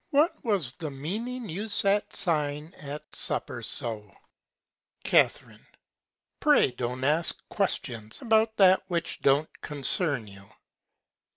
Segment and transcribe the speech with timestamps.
[0.09, 4.11] What was the Meaning you sat sighing at Supper so?
[5.03, 5.29] Ca.
[6.39, 10.47] Pray don't ask Questions about that which don't concern you.